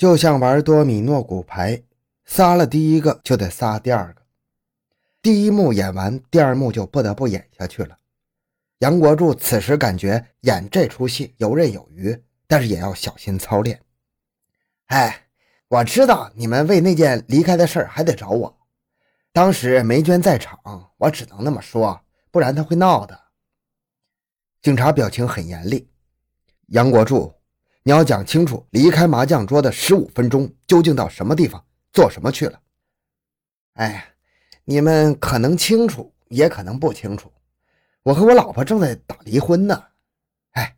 [0.00, 1.82] 就像玩多米诺骨牌，
[2.24, 4.22] 撒了第一个就得撒第二个。
[5.20, 7.98] 第一幕演完，第二幕就不得不演下去了。
[8.78, 13.78] 杨国柱此时感觉演这出戏游刃有余，但是也要小心操练。
[14.86, 15.26] 哎，
[15.68, 18.58] 我知道你们为那件离开的事儿还得找我。
[19.34, 20.58] 当时梅娟在场，
[20.96, 23.20] 我只能那么说，不然她会闹的。
[24.62, 25.90] 警察表情很严厉。
[26.68, 27.34] 杨国柱，
[27.82, 32.60] 你要讲清楚，离开麻将桌的十五分钟究竟到什么地方做什么去了？
[33.74, 34.04] 哎呀，
[34.64, 37.32] 你们可能清楚，也可能不清楚。
[38.02, 39.82] 我和我老婆正在打离婚呢。
[40.52, 40.76] 哎，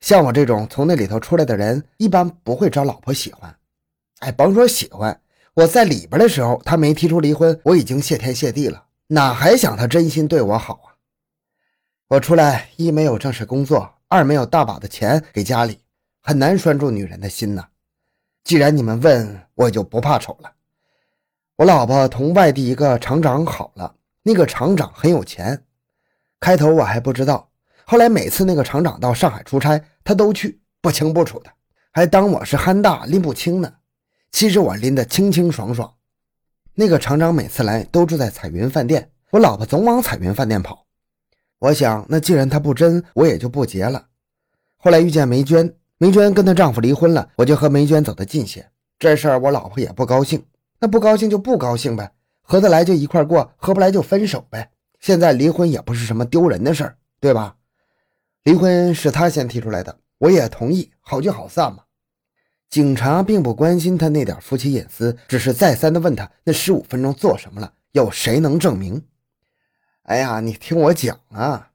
[0.00, 3.56] 像我这种从那里头出来的人，一般不会招老婆喜欢。
[4.18, 5.20] 哎，甭说喜欢。
[5.54, 10.94] 我在里边的时候，他没提出离婚，我已经谢天谢地了，哪还想他真心对我好啊？
[12.08, 15.80] 我出来一没有正式工作，二没有大把的钱给家里，
[16.20, 17.68] 很难拴住女人的心呐。
[18.44, 20.52] 既然你们问，我就不怕丑了。
[21.56, 25.64] 我老婆同外地一个厂长好了，那个厂长很有钱。
[26.38, 27.50] 开头我还不知道，
[27.84, 31.50] 后来每次那个厂长到上海出差，他都去，不清不楚的，
[31.90, 33.74] 还当我是憨大拎不清呢。
[34.32, 35.94] 其实我拎得清清爽爽。
[36.74, 40.86] 那个厂长每次来都住在彩云饭店，我老婆总往彩云饭店跑。
[41.58, 44.06] 我想，那既然他不真，我也就不结了。
[44.78, 48.66] 后来遇见梅娟，梅娟跟她丈夫离婚了，我就和梅娟走得近些。
[48.98, 50.42] 这事儿我老婆也不高兴，
[50.78, 54.70] 那不高兴就不高兴呗，合得来就一块过，合不来就分手呗。
[54.98, 57.54] 现在离婚也不是什么丢人的事儿，对吧？
[58.44, 61.82] 离婚是他先提出来的，我也同意，好聚好散嘛。
[62.70, 69.04] 警察并不关心他那点夫妻隐私，只是再三的问他那十五分钟做什么了，有谁能证明？
[70.04, 71.69] 哎呀，你听我讲啊！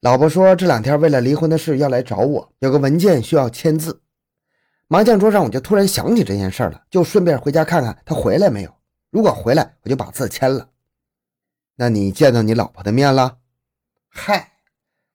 [0.00, 4.02] 老婆说这两天为了离婚的事要来找我，有个文件需要签字。
[4.88, 8.70] 麻将桌上我就突然想起这件事了，就顺便回家看看他回来没有。
[9.10, 10.68] 如果回来，我就把字签了。
[11.76, 13.38] 那你见到你老婆的面了？
[14.08, 14.52] 嗨，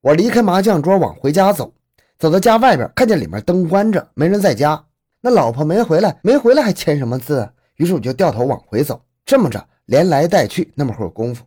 [0.02, 1.74] 我离开麻将桌往回家走，
[2.18, 4.88] 走到家外边，看见里面灯关着，没人在家。
[5.22, 7.54] 那老婆没回来，没回来还签什么字？
[7.76, 11.46] 于是我就掉头往回走，这么着连来带去那么会儿功夫，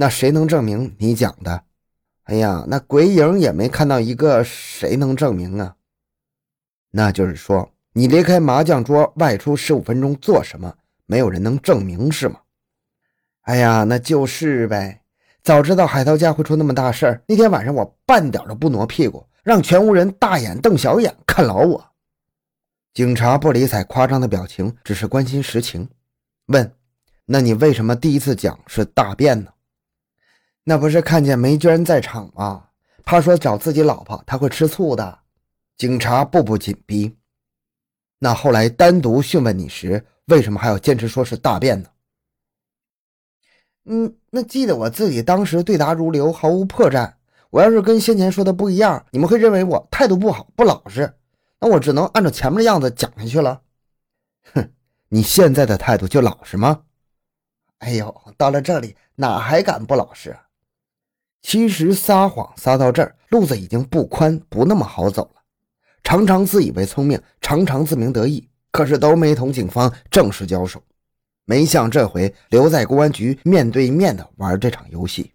[0.00, 1.62] 那谁能证明你讲的？
[2.22, 5.76] 哎呀，那鬼影也没看到一个，谁能证明啊？
[6.90, 10.74] 那就是说，你离开麻将桌外出十五分钟做什么？
[11.04, 12.40] 没有人能证明是吗？
[13.42, 15.02] 哎呀，那就是呗。
[15.42, 21.92] 早知道海涛家会出那么大事儿，那天晚上我半点都不挪屁股，让全屋人大眼瞪小眼看牢我。
[22.94, 25.86] 警察不理睬夸张的表情，只是关心实情，
[26.46, 26.72] 问
[27.26, 29.52] ：“那你为什么第一次讲是大便呢？
[30.64, 32.66] 那不是看见梅娟在场吗？
[33.04, 35.18] 怕说找自己老婆，他会吃醋的。”
[35.76, 37.16] 警察步步紧逼。
[38.18, 41.88] 那后来单独讯问你时，为什么还要坚持说是大便呢？
[43.86, 47.14] 嗯，那记得我自己当时对答如流，毫无破绽。
[47.48, 51.14] 我要是跟先前说的不一样，你们会认为我态度不好，不老实。
[51.58, 53.62] 那我只能按照前面的样子讲下去了。
[54.52, 54.70] 哼，
[55.08, 56.82] 你现在的态度就老实吗？
[57.78, 60.36] 哎呦，到了这里哪还敢不老实？
[61.42, 65.40] 其实撒谎撒到这儿，路子已经不宽，不那么好走了。
[66.02, 70.82] 常常自以为聪明，常常自鸣得意，可是都没同警方正式交手，
[71.44, 75.32] 没像这回留在公安局面对面的玩这场游戏。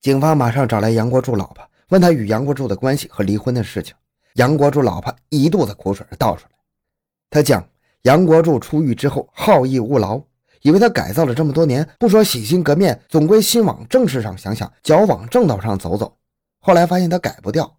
[0.00, 3.94] 警方马上找来杨国柱老婆，问他与杨国柱的关系和离婚的事情。
[4.34, 6.56] 杨国柱老婆一肚子苦水倒出来，
[7.28, 7.68] 他讲
[8.02, 10.22] 杨国柱出狱之后好逸恶劳，
[10.62, 16.16] 以为他改造了这么多年，不说洗心革面，总归心往正事上想想，脚往正道上走走。
[16.60, 17.78] 后来发现他改不掉，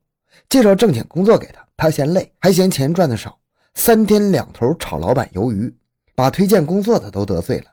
[0.49, 3.37] 介绍正经工作给他，他嫌累，还嫌钱赚的少，
[3.75, 5.73] 三天两头炒老板鱿鱼，
[6.15, 7.65] 把推荐工作的都得罪了。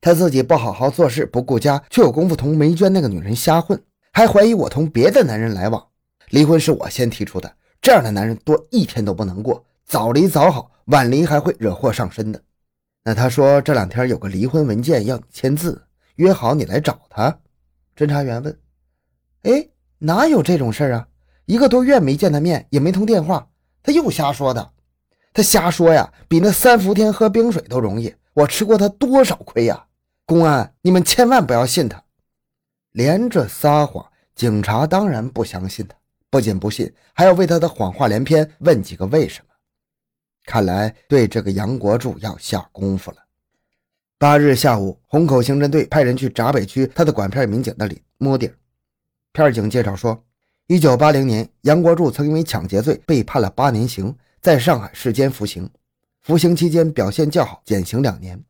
[0.00, 3.82] 他自己不好好做事，不顾家，却有功夫同梅娟那个女人瞎混，
[4.12, 5.84] 还怀疑我同别的男人来往。
[6.30, 7.52] 离婚是我先提出的。
[7.82, 12.40] 这样的男人多一天都不能过，早离早好，晚离还会惹祸上身的。
[13.08, 15.80] 那他说这两天有个离婚文件要你签字，
[16.16, 17.38] 约好你来找他。
[17.96, 18.58] 侦查员问
[19.46, 19.68] ：“哎，
[19.98, 21.06] 哪有这种事啊？
[21.44, 23.48] 一个多月没见他面，也没通电话，
[23.80, 24.72] 他又瞎说的。
[25.32, 28.12] 他瞎说呀，比那三伏天喝冰水都容易。
[28.34, 29.86] 我吃过他多少亏呀！
[30.24, 32.02] 公安，你们千万不要信他，
[32.90, 34.04] 连着撒谎，
[34.34, 35.96] 警察当然不相信他。”
[36.28, 39.45] 不仅不信，还要为他的谎话连篇问几个为什么。
[40.46, 43.18] 看来对这个杨国柱要下功夫了。
[44.16, 48.50] 八日下午，虹口刑侦队派人去闸北区他的管片民警那里摸底。
[49.32, 50.24] 片警介绍说，
[50.68, 55.68] 一九八零年，杨国柱曾因为抢劫罪被判了八年刑，在上海市监服刑，
[56.22, 58.42] 服刑期间表现较好，减刑两年。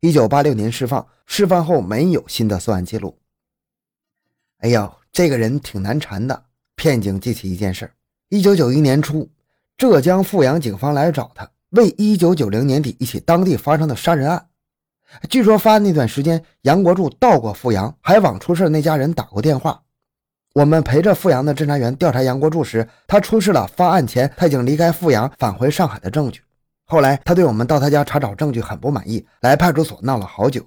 [0.00, 3.16] 一九八六年释放，释放后没有新的作案记录。
[4.58, 6.46] 哎呦，这个人挺难缠的。
[6.74, 7.92] 片警记起一件事：
[8.30, 9.30] 一九九一年初，
[9.76, 14.46] 浙江富阳警方来找他，为一九九零年底一起当地发生的杀人案。
[15.28, 19.82] 据说发案那段时间，杨国柱到过富阳，还往出事那家人打过电话。
[20.54, 26.40] 我们陪着富阳的侦查员调查杨国柱时，他出示了发案前他已经离开富阳返回上海的证据。
[26.84, 30.64] 后来他对我们到他家查找证据很不满意，来派出所闹了好久。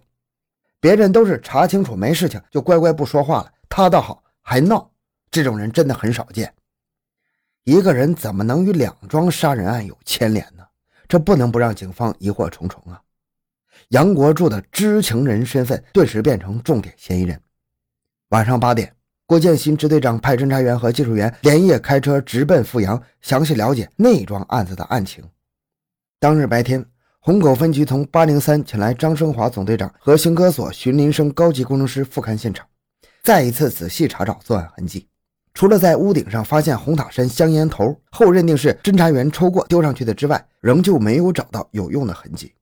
[0.81, 4.91] 别人都是查清楚没事情就乖乖不说话了，他倒好，还闹。
[5.31, 6.53] 这种人真的很少见。
[7.67, 10.63] 一个人怎么能与两桩杀人案有牵连呢？
[11.05, 13.01] 这不能不让警方疑惑重重啊！
[13.89, 17.37] 杨国柱的知情人身份顿时变成重点嫌疑人。
[18.29, 25.21] 晚上八点，郭建新支队长派侦查员和技术员连夜开车直奔阜阳，详细了解那桩案子的案情。
[26.21, 26.85] 当日白天，
[27.19, 32.65] 虹口分局从八零三请来张生华总队长和刑科所荀林生高级工程师复勘现场，
[33.23, 35.05] 再一次仔细查找作案痕迹。
[35.57, 42.53] 除了在屋顶上发现红塔山香烟头后认定是侦查员抽过丢上去的之外，仍旧没有找到有用的痕迹。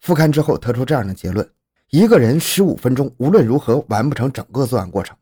[0.00, 1.48] 复勘之后得出这样的结论：
[1.90, 5.16] 一个人十五分钟无论如何完不成整个作案过程，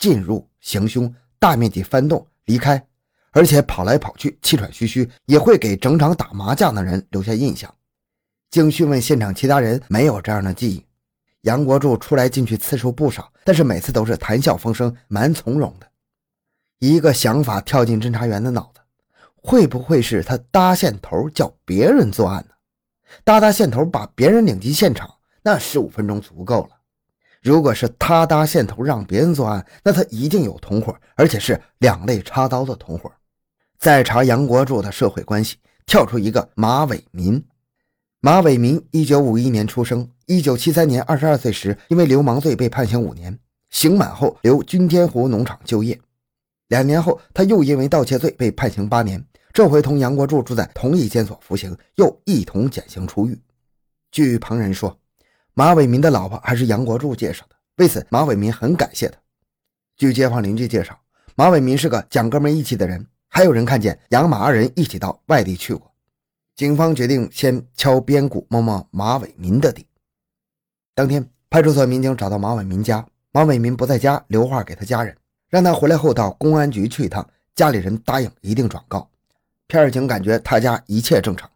[0.00, 2.84] 进入、行凶、大面积翻动、离开，
[3.30, 7.72] 而且跑来跑去、气喘吁吁，也会给整场打麻将的人留下印象。
[8.50, 10.84] 经讯问现场其他人，没有这样的记忆。
[11.42, 15.86] 杨国柱出来进去次数不少，但是每次都是谈笑风生，蛮从容的。
[16.86, 18.80] 一个想法跳进侦查员的脑子，
[19.36, 22.54] 会不会是他搭线头叫别人作案呢？
[23.24, 25.08] 搭搭线头把别人领进现场，
[25.42, 26.70] 那十五分钟足够了。
[27.40, 33.10] 如果是他搭线头让别人作案，那他一定有同伙，而且是两肋插刀的同伙。
[33.78, 37.42] 再查杨国柱的社会关系，跳出一个马伟民。
[38.20, 43.38] 马伟民，一九五一年出生，一九七三年二十二岁时，因为流氓罪被判刑五年，
[43.70, 45.98] 刑满后留君天湖农场就业。
[46.68, 49.22] 两年后，他又因为盗窃罪被判刑八年，
[49.52, 53.38] 这回同杨国柱住在同一监所服刑，又一同减刑出狱。
[54.10, 54.98] 据旁人说，
[55.52, 59.18] 马伟民的老婆还是杨国柱介绍的，为此马伟民很感谢他。
[59.96, 60.98] 据街坊邻居介绍，
[61.36, 65.92] 马伟民是个讲哥们义气的人，还有人看见杨马二人一起到外地去过。
[66.56, 69.86] 警方决定先敲边鼓摸摸马伟民的底。
[70.94, 75.16] 当天，派出所民警找到马伟民家，马伟民不在家，留话给他家人。
[75.54, 77.24] 让他回来后到公安局去一趟，
[77.54, 79.08] 家里人答应一定转告。
[79.68, 81.48] 片儿警感觉他家一切正常。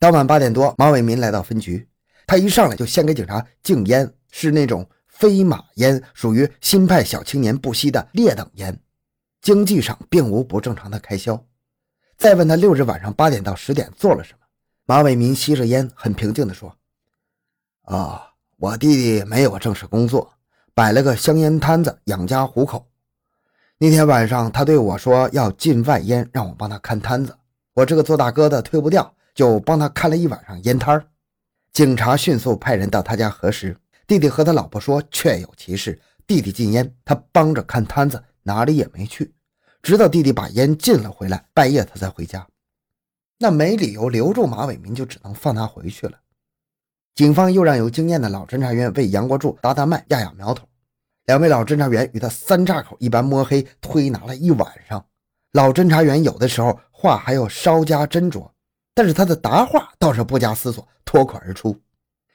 [0.00, 1.86] 当晚八点多，马伟民来到分局，
[2.26, 8.76] 他一上来就先给警察敬烟，是那种飞马烟，属于新派小青年不吸的劣等烟，
[9.40, 11.40] 经济上并无不正常的开销。
[12.18, 14.40] 再问他六日晚上八点到十点做了什么，
[14.86, 16.76] 马伟民吸着烟，很平静地说
[17.86, 20.32] ：“啊，我弟弟没有正式工作，
[20.74, 22.84] 摆了个香烟摊子养家糊口。”
[23.84, 27.36] 那天晚上，他对我说要禁外烟，让我帮他看摊子。
[27.74, 31.04] 我这个做大哥的推不掉，就帮他看了一晚上烟摊儿。
[31.70, 33.76] 警察迅速派人到他家核实，
[34.06, 36.00] 弟弟和他老婆说确有其事。
[36.26, 39.34] 弟弟禁烟，他帮着看摊子，哪里也没去，
[39.82, 42.46] 直到弟弟把烟禁了回来，半夜他才回家。
[43.38, 46.18] 那没理由留住马伟民，就只能放他回去了。
[47.14, 50.66] 警方又让有经验的老侦查员为杨国柱搭搭脉、压压苗头。
[51.26, 55.04] 两位老侦查员与他三岔口一般摸黑推拿了一晚上。
[55.52, 58.50] 老侦查员有的时候话还要稍加斟酌，
[58.94, 61.80] 但是他的答话倒是不加思索，脱口而出。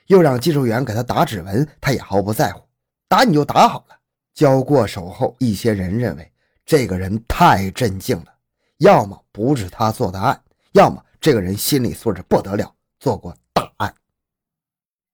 [0.08, 2.62] 又让技术员给他打指纹，他也毫不在乎，
[3.08, 3.96] 打你就打好了。
[4.34, 6.31] 交过手后，一些人认为
[6.65, 8.34] 这个人太镇静了，
[8.77, 10.41] 要么不是他做的案，
[10.72, 13.93] 要么这个人心理素质不得了，做过大案。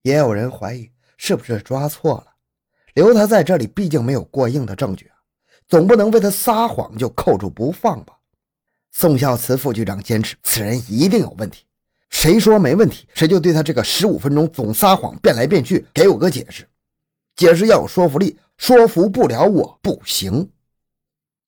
[0.04, 2.35] 也有人怀疑是不是抓错了。
[2.96, 5.16] 留他在这里，毕竟没有过硬的证据啊，
[5.68, 8.14] 总不能为他撒谎就扣住不放吧？
[8.92, 11.66] 宋孝慈副局长坚持此人一定有问题，
[12.10, 16.66] 谁说没问题，谁就对他这个十五分钟总撒谎、变来变去给我个解释，
[17.36, 20.50] 解释要有说服力，说服不了我不行。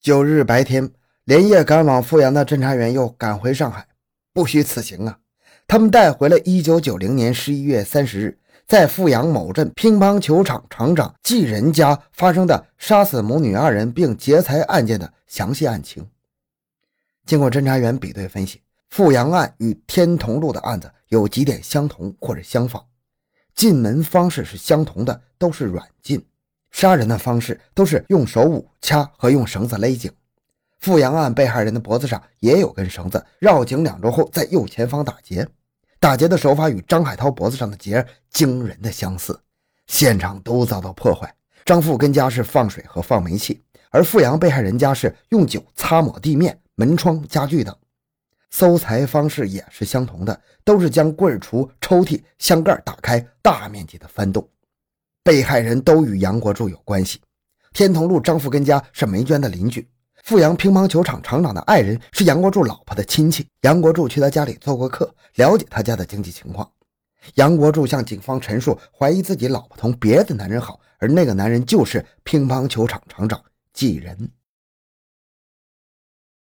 [0.01, 0.91] 九日白天，
[1.23, 3.87] 连夜赶往阜阳的侦查员又赶回上海，
[4.33, 5.19] 不虚此行啊，
[5.65, 8.37] 他们带回了一九九零年十一月三十日。
[8.67, 16.05] 在富阳某镇乒乓球场厂长季仁家发生的杀死母女二人并劫财案件的详细案情，
[17.25, 22.83] 经过侦查员比对分析，富阳案与天同路的案子有几点相同或者相仿，
[23.55, 26.21] 进门方式是相同的，都是软禁，
[26.69, 30.11] 杀人的方式都是用手捂掐和用绳子勒颈，
[30.77, 35.47] 富阳案被害人的脖子上也有根绳子，绕颈两周后在右前方打结，
[35.99, 39.39] 打劫的手法与张海涛脖子上的结惊人的相似。
[39.87, 41.33] 现场都遭到破坏，
[41.65, 47.75] 张富根家是放水和放煤气，而富阳被害人家是用酒擦抹地面、门窗、家具等。
[48.49, 54.47] 搜财方式也是相同的，都是将柜橱、抽屉、箱盖打开，大面积的翻动。
[55.23, 57.19] 被害人都与杨国柱有关系。
[57.73, 59.87] 天同路张富根家是梅娟的邻居，
[60.27, 63.47] 富阳乒乓球场厂长的爱人是杨国柱老婆的亲戚。
[63.61, 66.69] 杨国柱去他家里做过客，了解他家的经济情况。
[67.35, 73.41] 杨国柱向警方陈述，怀疑自己老婆同别的男人好，而那个男人就是乒乓球场厂长
[73.71, 74.29] 纪仁。